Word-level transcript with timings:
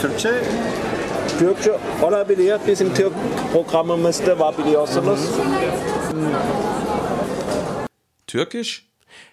Türkçe 0.00 0.30
Türkçe 1.38 1.72
olabiliyor. 2.02 2.60
Bizim 2.66 2.94
Türk 2.94 3.12
programımızda 3.52 4.38
var 4.38 4.54
biliyorsunuz. 4.58 5.20
Türkisch? 8.26 8.86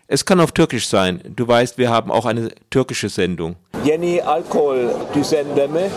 Es 0.09 0.23
kann 0.23 0.39
auf 0.39 0.51
Türkisch 0.51 0.87
sein. 0.87 1.19
Du 1.37 1.47
weißt, 1.47 1.77
wir 1.77 1.89
haben 1.89 2.11
auch 2.11 2.25
eine 2.25 2.49
türkische 2.71 3.09
Sendung. 3.09 3.55
Yeni 3.85 4.21
alkol 4.23 4.77
düzenleme 5.15 5.89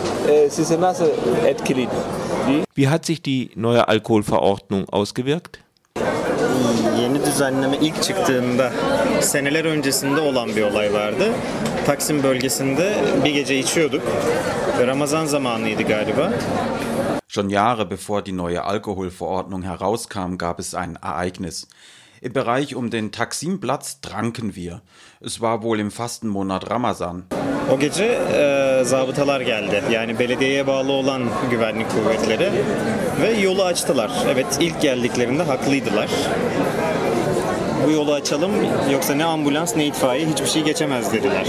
size 0.49 0.81
nasıl 0.81 1.07
etkiledi? 1.45 1.95
Wie 2.75 2.87
hat 2.87 3.05
sich 3.05 3.21
die 3.21 3.49
neue 3.55 3.87
Alkoholverordnung 3.87 4.85
ausgewirkt? 4.89 5.59
yeni 7.01 7.25
düzenleme 7.25 7.77
ilk 7.81 8.03
çıktığında 8.03 8.71
seneler 9.21 9.65
öncesinde 9.65 10.21
olan 10.21 10.55
bir 10.55 10.61
olay 10.61 10.93
vardı. 10.93 11.31
Taksim 11.87 12.23
bölgesinde 12.23 12.93
bir 13.25 13.29
gece 13.29 13.57
içiyorduk. 13.59 14.01
Ramazan 14.87 15.25
zamanıydı 15.25 15.83
galiba. 15.83 16.31
Schon 17.27 17.49
Jahre 17.49 17.89
bevor 17.89 18.25
die 18.25 18.37
neue 18.37 18.59
Alkoholverordnung 18.59 19.63
herauskam, 19.63 20.37
gab 20.37 20.59
es 20.59 20.75
ein 20.75 20.97
Ereignis. 21.01 21.67
Im 22.21 22.35
Bereich 22.35 22.75
um 22.75 22.91
den 22.91 23.09
Taksimplatz 23.11 24.01
tranken 24.01 24.53
wir. 24.53 24.81
Es 25.25 25.33
war 25.33 25.61
wohl 25.61 25.79
im 25.79 25.91
Fastenmonat 25.91 26.71
Ramazan. 26.71 27.23
O 27.71 27.79
gece 27.79 28.05
e, 28.05 28.83
zabıtalar 28.83 29.41
geldi. 29.41 29.83
Yani 29.91 30.19
belediyeye 30.19 30.67
bağlı 30.67 30.91
olan 30.91 31.23
güvenlik 31.51 31.89
kuvvetleri 31.89 32.51
ve 33.21 33.31
yolu 33.31 33.63
açtılar. 33.63 34.11
Evet 34.29 34.57
ilk 34.59 34.81
geldiklerinde 34.81 35.43
haklıydılar. 35.43 36.09
Bu 37.85 37.91
yolu 37.91 38.13
açalım 38.13 38.51
yoksa 38.91 39.15
ne 39.15 39.25
ambulans 39.25 39.75
ne 39.75 39.85
itfaiye 39.85 40.27
hiçbir 40.27 40.47
şey 40.47 40.63
geçemez 40.63 41.13
dediler. 41.13 41.47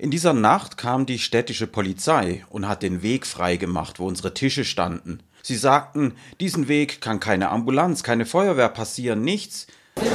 In 0.00 0.12
dieser 0.12 0.34
Nacht 0.34 0.76
kam 0.76 1.06
die 1.06 1.18
städtische 1.18 1.66
Polizei 1.66 2.42
und 2.50 2.64
hat 2.64 2.82
den 2.82 3.02
Weg 3.02 3.24
freigemacht, 3.26 3.96
wo 3.96 4.06
unsere 4.06 4.34
Tische 4.34 4.64
standen. 4.64 5.20
Sie 5.42 5.56
sagten, 5.56 6.12
diesen 6.40 6.68
Weg 6.68 7.00
kann 7.00 7.20
keine 7.20 7.48
Ambulanz, 7.48 8.02
keine 8.02 8.24
Feuerwehr 8.24 8.68
passieren, 8.68 9.24
nichts. 9.24 9.66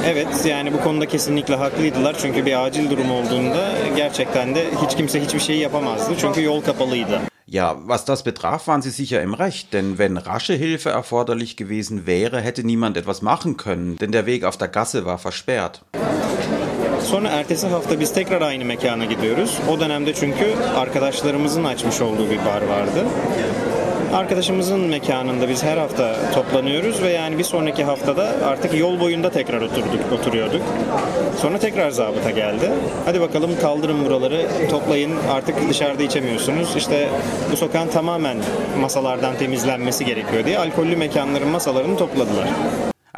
Evet 0.04 0.46
yani 0.46 0.72
bu 0.72 0.80
konuda 0.80 1.06
kesinlikle 1.08 1.56
haklıydılar. 1.56 2.16
Çünkü 2.18 2.46
bir 2.46 2.64
acil 2.66 2.90
durum 2.90 3.10
olduğunda 3.10 3.72
gerçekten 3.96 4.54
de 4.54 4.64
hiç 4.84 4.96
kimse 4.96 5.24
hiçbir 5.24 5.40
şey 5.40 5.58
yapamazdı. 5.58 6.14
Çünkü 6.20 6.42
yol 6.42 6.60
kapalıydı. 6.60 7.29
Ja, 7.52 7.76
was 7.84 8.04
das 8.04 8.22
betraf, 8.22 8.68
waren 8.68 8.80
sie 8.80 8.90
sicher 8.90 9.20
im 9.22 9.34
Recht, 9.34 9.72
denn 9.72 9.98
wenn 9.98 10.16
rasche 10.16 10.52
Hilfe 10.52 10.90
erforderlich 10.90 11.56
gewesen 11.56 12.06
wäre, 12.06 12.40
hätte 12.40 12.62
niemand 12.62 12.96
etwas 12.96 13.22
machen 13.22 13.56
können, 13.56 13.96
denn 13.96 14.12
der 14.12 14.24
Weg 14.24 14.44
auf 14.44 14.56
der 14.56 14.68
Gasse 14.68 15.04
war 15.04 15.18
versperrt. 15.18 15.82
Sonra 17.00 17.28
ertesi 17.28 17.66
hafta 17.66 18.00
biz 18.00 18.12
tekrar 18.12 18.42
aynı 18.42 18.64
mekana 18.64 19.04
gidiyoruz. 19.04 19.58
O 19.68 19.80
dönemde 19.80 20.14
çünkü 20.14 20.54
arkadaşlarımızın 20.76 21.64
açmış 21.64 22.00
olduğu 22.00 22.30
bir 22.30 22.38
bar 22.38 22.62
vardı. 22.62 23.04
Arkadaşımızın 24.14 24.80
mekanında 24.80 25.48
biz 25.48 25.62
her 25.62 25.76
hafta 25.76 26.32
toplanıyoruz 26.34 27.02
ve 27.02 27.08
yani 27.08 27.38
bir 27.38 27.44
sonraki 27.44 27.84
haftada 27.84 28.22
artık 28.44 28.74
yol 28.78 29.00
boyunda 29.00 29.30
tekrar 29.30 29.60
oturduk, 29.60 30.12
oturuyorduk. 30.12 30.62
Sonra 31.38 31.58
tekrar 31.58 31.90
zabıta 31.90 32.30
geldi. 32.30 32.70
Hadi 33.04 33.20
bakalım 33.20 33.50
kaldırın 33.60 34.04
buraları, 34.04 34.48
toplayın 34.70 35.16
artık 35.30 35.68
dışarıda 35.68 36.02
içemiyorsunuz. 36.02 36.76
İşte 36.76 37.08
bu 37.52 37.56
sokağın 37.56 37.88
tamamen 37.88 38.38
masalardan 38.80 39.36
temizlenmesi 39.38 40.04
gerekiyor 40.04 40.44
diye 40.44 40.58
alkollü 40.58 40.96
mekanların 40.96 41.48
masalarını 41.48 41.98
topladılar. 41.98 42.48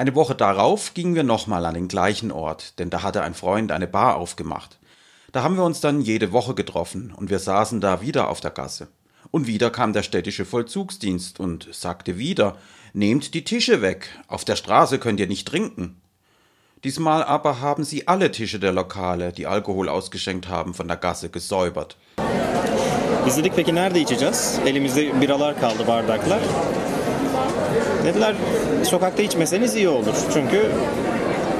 Eine 0.00 0.14
Woche 0.14 0.38
darauf 0.38 0.94
gingen 0.94 1.14
wir 1.14 1.28
nochmal 1.28 1.64
an 1.64 1.74
den 1.74 1.88
gleichen 1.88 2.30
Ort, 2.30 2.78
denn 2.78 2.90
da 2.90 3.02
hatte 3.02 3.20
ein 3.22 3.34
Freund 3.34 3.70
eine 3.70 3.92
Bar 3.92 4.16
aufgemacht. 4.16 4.70
Da 5.34 5.42
haben 5.42 5.56
wir 5.56 5.64
uns 5.64 5.80
dann 5.80 6.00
jede 6.00 6.32
Woche 6.32 6.54
getroffen 6.54 7.12
und 7.16 7.30
wir 7.30 7.38
saßen 7.38 7.80
da 7.80 8.00
wieder 8.00 8.28
auf 8.28 8.40
der 8.40 8.50
Gasse. 8.50 8.86
Und 9.32 9.46
wieder 9.46 9.70
kam 9.70 9.94
der 9.94 10.02
städtische 10.02 10.44
Vollzugsdienst 10.44 11.40
und 11.40 11.66
sagte 11.72 12.18
wieder, 12.18 12.58
nehmt 12.92 13.32
die 13.32 13.44
Tische 13.44 13.80
weg, 13.80 14.10
auf 14.28 14.44
der 14.44 14.56
Straße 14.56 14.98
könnt 14.98 15.20
ihr 15.20 15.26
nicht 15.26 15.48
trinken. 15.48 15.96
Diesmal 16.84 17.24
aber 17.24 17.60
haben 17.60 17.82
sie 17.82 18.06
alle 18.08 18.30
Tische 18.30 18.60
der 18.60 18.72
Lokale, 18.72 19.32
die 19.32 19.46
Alkohol 19.46 19.88
ausgeschenkt 19.88 20.48
haben, 20.48 20.74
von 20.74 20.86
der 20.86 20.98
Gasse 20.98 21.30
gesäubert. 21.30 21.96
Biz 23.26 23.36
dedik 23.36 23.56
peki 23.56 23.74
nerede 23.74 24.00
içeceğiz? 24.00 24.58
Elimizde 24.66 25.20
biralar 25.20 25.60
kaldı, 25.60 25.86
bardaklar. 25.86 26.40
Dediler 28.04 28.34
sokakta 28.84 29.22
içmeseniz 29.22 29.74
iyi 29.76 29.88
olur. 29.88 30.14
Çünkü 30.32 30.72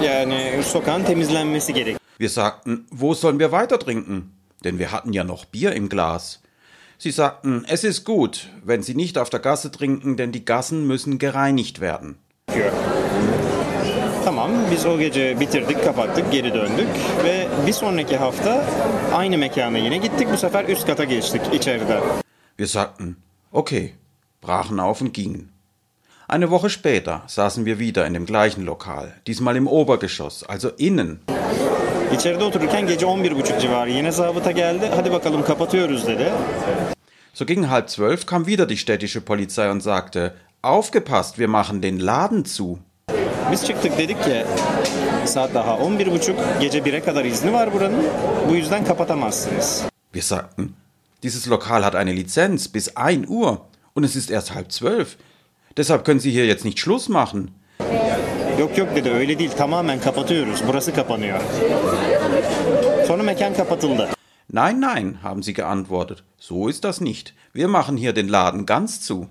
yani 0.03 0.61
sokağın 0.65 1.05
temizlenmesi 1.05 1.75
gerek. 1.75 1.97
Wir 2.19 2.29
sagten, 2.29 2.87
wo 2.91 3.15
sollen 3.15 3.39
wir 3.39 3.51
weiter 3.51 3.81
trinken? 3.81 4.23
Denn 4.65 4.79
wir 4.79 4.87
hatten 4.87 5.13
ja 5.13 5.25
noch 5.25 5.45
Bier 5.55 5.73
im 5.73 5.89
Glas. 5.89 6.39
Sie 7.03 7.11
sagten, 7.11 7.65
es 7.67 7.83
ist 7.83 8.05
gut, 8.05 8.49
wenn 8.63 8.85
Sie 8.85 8.95
nicht 8.95 9.19
auf 9.19 9.29
der 9.29 9.41
Gasse 9.41 9.73
trinken, 9.73 10.17
denn 10.17 10.31
die 10.31 10.45
Gassen 10.45 10.87
müssen 10.87 11.19
gereinigt 11.19 11.81
werden. 11.81 12.15
gerekiyor. 12.47 12.73
Tamam 14.25 14.51
biz 14.71 14.87
o 14.87 14.99
gece 14.99 15.41
bitirdik 15.41 15.85
kapattık 15.85 16.33
geri 16.33 16.55
döndük 16.55 16.89
ve 17.25 17.49
bir 17.67 17.73
sonraki 17.73 18.17
hafta 18.17 18.65
aynı 19.15 19.39
mekana 19.39 19.79
yine 19.79 19.97
gittik 19.97 20.33
bu 20.33 20.37
sefer 20.37 20.65
üst 20.69 20.87
kata 20.87 21.05
geçtik 21.05 21.43
içeride. 21.53 22.01
Wir 22.57 22.67
sagten, 22.67 23.17
okay, 23.53 23.93
brachen 24.43 24.79
auf 24.79 25.03
und 25.03 25.15
gingen. 25.15 25.49
Eine 26.29 26.51
Woche 26.51 26.71
später 26.71 27.23
saßen 27.27 27.67
wir 27.67 27.79
wieder 27.79 28.07
in 28.07 28.15
dem 28.15 28.27
gleichen 28.27 28.65
Lokal, 28.65 29.13
diesmal 29.27 29.57
im 29.57 29.67
Obergeschoss, 29.67 30.45
also 30.49 30.69
innen. 30.79 31.21
İçeride 32.15 32.45
otururken 32.45 32.87
gece 32.87 33.07
11.30 33.07 33.61
civarı 33.61 33.91
yine 33.91 34.13
zabıta 34.13 34.51
geldi. 34.51 34.91
Hadi 34.97 35.13
bakalım 35.13 35.45
kapatıyoruz 35.45 36.07
dedi. 36.07 36.33
So 37.35 37.47
gegen 37.47 37.63
halb 37.63 37.89
zwölf 37.89 38.27
kam 38.27 38.47
wieder 38.47 38.69
die 38.69 38.77
städtische 38.77 39.21
Polizei 39.21 39.71
und 39.71 39.83
sagte, 39.83 40.35
aufgepasst, 40.63 41.37
wir 41.37 41.49
machen 41.49 41.83
den 41.83 42.07
Laden 42.07 42.45
zu. 42.45 42.79
Biz 43.53 43.67
çıktık 43.67 43.99
dedik 43.99 44.25
ki 44.25 44.45
saat 45.25 45.55
daha 45.55 45.71
11.30 45.71 46.35
gece 46.61 46.79
1'e 46.79 47.01
kadar 47.01 47.25
izni 47.25 47.53
var 47.53 47.73
buranın. 47.73 48.05
Bu 48.49 48.55
yüzden 48.55 48.85
kapatamazsınız. 48.85 49.83
Wir 50.13 50.23
sagten, 50.23 50.69
dieses 51.23 51.49
Lokal 51.49 51.83
hat 51.83 51.95
eine 51.95 52.17
Lizenz 52.17 52.75
bis 52.75 52.89
1 52.97 53.25
Uhr 53.29 53.57
und 53.95 54.05
es 54.05 54.17
ist 54.17 54.31
erst 54.31 54.55
halb 54.55 54.73
zwölf. 54.73 55.17
Deshalb 55.77 56.05
können 56.05 56.21
Sie 56.21 56.31
hier 56.31 56.47
jetzt 56.47 56.65
nicht 56.65 56.79
Schluss 56.79 57.09
machen. 57.09 57.51
Yok 58.63 58.79
yok 58.79 58.97
dedi 58.97 59.11
öyle 59.11 59.39
değil 59.39 59.51
tamamen 59.51 60.01
kapatıyoruz. 60.01 60.63
Burası 60.69 60.95
kapanıyor. 60.95 61.39
Sonra 63.07 63.23
mekan 63.23 63.55
kapatıldı. 63.55 64.09
Nein, 64.53 64.81
nein, 64.81 65.17
haben 65.23 65.43
sie 65.43 65.55
geantwortet. 65.55 66.19
So 66.39 66.69
ist 66.69 66.85
das 66.85 67.01
nicht. 67.01 67.31
Wir 67.53 67.67
machen 67.67 67.97
hier 67.97 68.17
den 68.17 68.33
Laden 68.33 68.67
ganz 68.67 69.07
zu. 69.07 69.27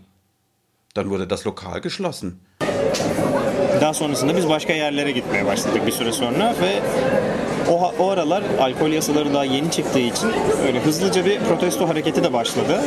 Dann 0.96 1.06
wurde 1.06 1.30
das 1.30 1.48
Lokal 1.48 1.80
geschlossen. 1.82 2.32
Daha 3.82 3.94
sonrasında 3.94 4.38
biz 4.38 4.50
başka 4.50 4.74
yerlere 4.74 5.12
gitmeye 5.12 5.46
başladık 5.46 5.82
bir 5.88 5.92
süre 5.92 6.12
sonra 6.12 6.56
ve 6.62 6.80
o, 7.72 7.94
o 8.00 8.10
aralar 8.10 8.44
alkol 8.60 8.90
yasaları 8.90 9.34
daha 9.34 9.46
yeni 9.46 9.72
çıktığı 9.72 10.00
için 10.00 10.30
öyle 10.68 10.80
hızlıca 10.80 11.26
bir 11.26 11.40
protesto 11.40 11.90
hareketi 11.90 12.24
de 12.24 12.34
başladı. 12.34 12.82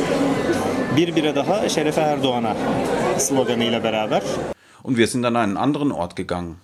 Bir 0.97 1.15
bire 1.15 1.35
daha 1.35 1.69
Şerefe 1.69 2.01
Erdoğan'a 2.01 2.55
sloganıyla 3.17 3.83
beraber. 3.83 4.21
Und 4.85 4.97
wir 4.97 5.07
sind 5.07 5.25
an 5.25 5.35
einen 5.35 5.57
anderen 5.57 5.91
Ort 5.91 6.15
gegangen. 6.15 6.61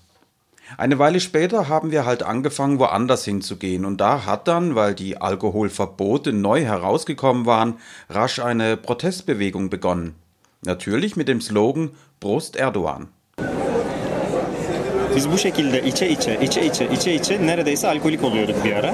Eine 0.77 0.99
Weile 0.99 1.19
später 1.19 1.67
haben 1.69 1.91
wir 1.91 2.05
halt 2.05 2.21
angefangen, 2.21 2.77
woanders 2.77 3.25
hinzugehen. 3.25 3.83
Und 3.83 3.99
da 3.99 4.27
hat 4.27 4.47
dann, 4.47 4.75
weil 4.75 4.93
die 4.93 5.19
Alkoholverbote 5.19 6.31
neu 6.31 6.61
herausgekommen 6.61 7.47
waren, 7.47 7.79
rasch 8.11 8.37
eine 8.37 8.77
Protestbewegung 8.77 9.71
begonnen. 9.71 10.13
Natürlich 10.63 11.15
mit 11.15 11.27
dem 11.29 11.41
Slogan 11.41 11.89
Brust 12.19 12.55
Erdogan. 12.55 13.07
Biz 15.15 15.31
bu 15.31 15.37
şekilde 15.37 15.83
içe 15.83 16.09
içe, 16.09 16.39
içe 16.41 16.65
içe, 16.65 16.89
içe 16.89 17.13
içe 17.13 17.47
neredeyse 17.47 17.87
alkolik 17.87 18.23
oluyorduk 18.23 18.65
bir 18.65 18.73
ara. 18.73 18.93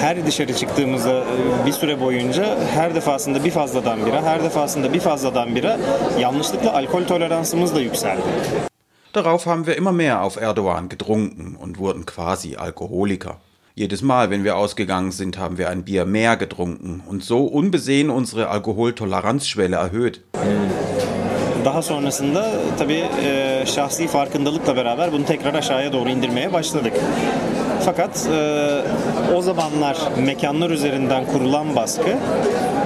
Her 0.00 0.26
dışarı 0.26 0.54
çıktığımızda 0.54 1.12
e, 1.12 1.66
bir 1.66 1.72
süre 1.72 2.00
boyunca 2.00 2.58
her 2.74 2.94
defasında 2.94 3.44
bir 3.44 3.50
fazladan 3.50 4.06
bira, 4.06 4.22
her 4.22 4.42
defasında 4.42 4.92
bir 4.92 5.00
fazladan 5.00 5.54
bira 5.54 5.78
yanlışlıkla 6.20 6.74
alkol 6.74 7.04
toleransımız 7.04 7.74
da 7.74 7.80
yükseldi. 7.80 8.22
Darauf 9.14 9.46
haben 9.46 9.64
wir 9.64 9.76
immer 9.76 9.92
mehr 9.92 10.20
auf 10.20 10.42
Erdogan 10.42 10.88
getrunken 10.88 11.56
und 11.62 11.74
wurden 11.76 12.04
quasi 12.04 12.56
Alkoholiker. 12.56 13.32
Jedes 13.76 14.02
Mal, 14.02 14.30
wenn 14.30 14.44
wir 14.44 14.56
ausgegangen 14.56 15.12
sind, 15.12 15.38
haben 15.38 15.56
wir 15.56 15.68
ein 15.68 15.86
Bier 15.86 16.04
mehr 16.04 16.36
getrunken 16.36 17.02
und 17.10 17.24
so 17.24 17.38
unbesehen 17.38 18.10
unsere 18.10 18.48
Alkoholtoleranzschwelle 18.48 19.76
erhöht. 19.76 20.20
Daha 21.64 21.82
sonrasında 21.82 22.50
tabii 22.78 23.04
e, 23.24 23.64
şahsi 23.66 24.08
farkındalıkla 24.08 24.76
beraber 24.76 25.12
bunu 25.12 25.24
tekrar 25.24 25.54
aşağıya 25.54 25.92
doğru 25.92 26.08
indirmeye 26.08 26.52
başladık. 26.52 26.92
Fakat 27.88 28.26
e, 28.26 28.82
o 29.34 29.42
zamanlar 29.42 29.96
mekanlar 30.26 30.70
üzerinden 30.70 31.26
kurulan 31.26 31.76
baskı 31.76 32.16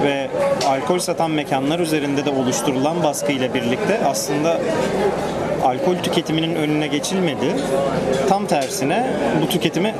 ve 0.03 0.29
alkol 0.67 0.99
satan 0.99 1.31
mekanlar 1.31 1.79
üzerinde 1.79 2.25
de 2.25 2.29
oluşturulan 2.29 3.03
baskı 3.03 3.31
ile 3.31 3.53
birlikte 3.53 4.05
aslında 4.05 4.59
alkol 5.63 5.95
tüketiminin 5.95 6.55
önüne 6.55 6.87
geçilmedi. 6.87 7.55
Tam 8.29 8.47
tersine 8.47 9.13
bu 9.41 9.49
tüketimi 9.49 9.95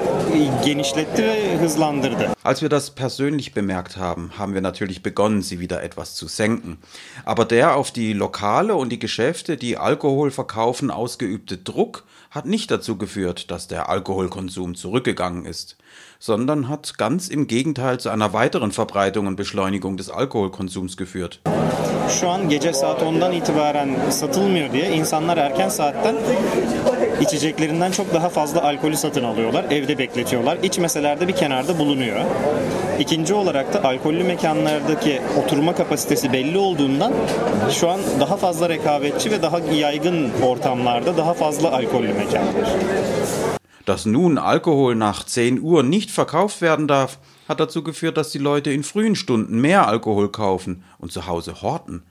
genişletti 0.66 1.24
ve 1.24 1.58
hızlandırdı. 1.58 2.30
Als 2.46 2.60
wir 2.60 2.72
das 2.72 2.96
persönlich 2.96 3.56
bemerkt 3.56 3.98
haben, 3.98 4.30
haben 4.38 4.54
wir 4.54 4.64
natürlich 4.64 5.04
begonnen, 5.04 5.42
sie 5.42 5.60
wieder 5.60 5.84
etwas 5.84 6.16
zu 6.16 6.28
senken. 6.28 6.78
Aber 7.26 7.50
der 7.50 7.76
auf 7.76 7.92
die 7.92 8.14
Lokale 8.14 8.76
und 8.76 8.92
die 8.92 9.00
Geschäfte, 9.00 9.58
die 9.58 9.78
Alkohol 9.78 10.32
verkaufen, 10.32 10.92
ausgeübte 10.92 11.58
Druck 11.58 12.04
hat 12.34 12.46
nicht 12.46 12.72
dazu 12.72 12.98
geführt, 12.98 13.52
dass 13.52 13.68
der 13.68 13.90
Alkoholkonsum 13.90 14.74
zurückgegangen 14.74 15.46
ist, 15.46 15.78
sondern 16.20 16.68
hat 16.68 16.98
ganz 16.98 17.28
im 17.28 17.46
Gegenteil 17.46 18.00
zu 18.00 18.10
einer 18.10 18.34
weiteren 18.34 18.72
Verbreitung 18.72 19.28
und 19.28 19.36
Beschleunigung 19.36 19.98
des 19.98 20.10
Alkoholkonsums 20.10 20.98
geführt. 20.98 21.42
Şu 22.20 22.30
an 22.30 22.50
gece 22.50 22.74
saat 22.74 23.02
10'dan 23.02 23.32
itibaren 23.32 24.10
satılmıyor 24.10 24.74
diye 24.74 24.92
insanlar 24.92 25.38
erken 25.38 25.70
saatten 25.70 26.16
içeceklerinden 27.22 27.92
çok 27.92 28.14
daha 28.14 28.30
fazla 28.30 28.64
alkolü 28.64 28.98
satın 28.98 29.24
alıyorlar. 29.24 29.66
Evde 29.72 29.98
bekletiyorlar. 29.98 30.58
İçmeseler 30.64 31.20
de 31.20 31.28
bir 31.28 31.36
kenarda 31.36 31.80
bulunuyor. 31.80 32.20
İkinci 33.00 33.34
olarak 33.34 33.74
da 33.74 33.84
alkollü 33.84 34.24
mekanlardaki 34.24 35.22
oturma 35.44 35.76
kapasitesi 35.76 36.34
belli 36.34 36.58
olduğundan 36.58 37.14
şu 37.72 37.90
an 37.90 38.00
daha 38.20 38.38
fazla 38.38 38.70
rekabetçi 38.70 39.32
ve 39.32 39.42
daha 39.42 39.60
yaygın 39.60 40.32
ortamlarda 40.44 41.18
daha 41.18 41.34
fazla 41.34 41.72
alkollü 41.72 42.14
mekan 42.26 42.48
var. 42.54 43.58
Dass 43.86 44.06
nun 44.06 44.38
Alkohol 44.38 44.96
nach 44.96 45.26
10 45.26 45.62
Uhr 45.62 45.84
nicht 45.84 46.10
verkauft 46.10 46.62
werden 46.62 46.88
darf, 46.88 47.20
hat 47.50 47.60
dazu 47.60 47.84
geführt, 47.84 48.16
dass 48.16 48.32
die 48.32 48.38
Leute 48.38 48.72
in 48.72 48.84
frühen 48.84 49.16
Stunden 49.16 49.60
mehr 49.60 49.88
Alkohol 49.88 50.32
kaufen 50.32 50.84
und 51.00 51.12
zu 51.12 51.28
Hause 51.28 51.62
horten. 51.62 52.04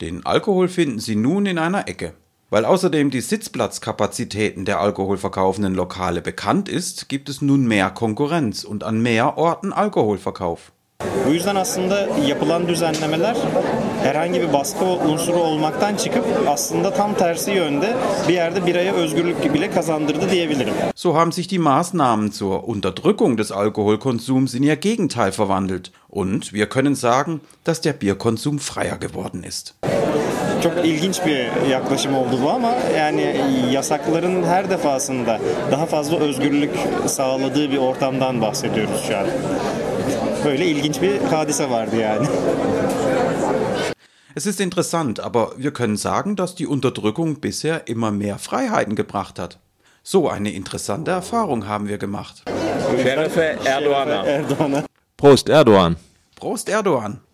Den 0.00 0.26
Alkohol 0.26 0.68
finden 0.68 0.98
sie 0.98 1.14
nun 1.14 1.46
in 1.46 1.58
einer 1.58 1.88
Ecke. 1.88 2.14
Weil 2.48 2.64
außerdem 2.64 3.10
die 3.10 3.20
Sitzplatzkapazitäten 3.20 4.64
der 4.64 4.80
alkoholverkaufenden 4.80 5.74
Lokale 5.74 6.22
bekannt 6.22 6.68
ist, 6.68 7.08
gibt 7.08 7.28
es 7.28 7.42
nun 7.42 7.66
mehr 7.66 7.90
Konkurrenz 7.90 8.62
und 8.62 8.84
an 8.84 9.00
mehr 9.00 9.36
Orten 9.36 9.72
Alkoholverkauf. 9.72 10.72
Bu 11.26 11.30
yüzden 11.30 11.56
aslında 11.56 12.08
yapılan 12.26 12.68
düzenlemeler 12.68 13.36
herhangi 14.02 14.40
bir 14.40 14.52
baskı 14.52 14.84
unsuru 14.84 15.38
olmaktan 15.38 15.96
çıkıp 15.96 16.24
aslında 16.48 16.94
tam 16.94 17.14
tersi 17.14 17.50
yönde 17.50 17.96
bir 18.28 18.34
yerde 18.34 18.66
biraya 18.66 18.92
özgürlük 18.94 19.54
bile 19.54 19.70
kazandırdı 19.70 20.30
diyebilirim. 20.30 20.74
So 20.94 21.14
haben 21.14 21.32
sich 21.32 21.50
die 21.50 21.58
Maßnahmen 21.58 22.30
zur 22.30 22.68
Unterdrückung 22.68 23.38
des 23.38 23.52
Alkoholkonsums 23.52 24.54
in 24.54 24.62
ihr 24.62 24.76
Gegenteil 24.76 25.32
verwandelt 25.32 25.90
und 26.10 26.42
wir 26.42 26.66
können 26.66 26.94
sagen, 26.94 27.40
dass 27.66 27.84
der 27.84 28.00
Bierkonsum 28.00 28.58
freier 28.58 28.96
geworden 29.00 29.42
ist. 29.42 29.74
Çok 30.62 30.72
ilginç 30.84 31.20
bir 31.26 31.68
yaklaşım 31.70 32.14
oldu 32.14 32.38
bu 32.44 32.50
ama 32.50 32.72
yani 32.98 33.36
yasakların 33.70 34.42
her 34.42 34.70
defasında 34.70 35.40
daha 35.70 35.86
fazla 35.86 36.16
özgürlük 36.16 36.70
sağladığı 37.06 37.70
bir 37.72 37.78
ortamdan 37.78 38.40
bahsediyoruz 38.40 39.04
şu 39.08 39.16
an. 39.16 39.26
Böyle 40.44 40.66
ilginç 40.66 41.02
bir 41.02 41.20
hadise 41.20 41.70
vardı 41.70 41.96
yani. 41.96 42.26
Es 44.36 44.46
ist 44.46 44.60
interessant, 44.60 45.20
aber 45.20 45.56
wir 45.56 45.72
können 45.72 45.96
sagen, 45.96 46.36
dass 46.36 46.54
die 46.54 46.66
Unterdrückung 46.66 47.40
bisher 47.40 47.80
immer 47.86 48.10
mehr 48.10 48.38
Freiheiten 48.38 48.94
gebracht 48.94 49.38
hat. 49.38 49.58
So 50.02 50.28
eine 50.28 50.50
interessante 50.50 51.10
Erfahrung 51.10 51.66
haben 51.66 51.88
wir 51.88 51.98
gemacht. 51.98 52.44
Erdoğan'a. 53.64 54.26
Erdoğan'a. 54.26 54.84
Prost, 55.18 55.48
Erdogan. 55.48 55.96
Prost 56.36 56.68
Erdogan! 56.68 57.25